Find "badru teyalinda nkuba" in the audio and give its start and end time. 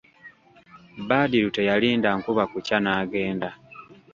1.09-2.43